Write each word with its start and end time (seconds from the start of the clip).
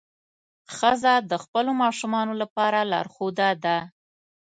ښځه 0.75 1.13
د 1.29 1.33
خپلو 1.43 1.71
ماشومانو 1.83 2.33
لپاره 2.41 2.79
لارښوده 2.91 3.49
ده. 3.63 3.77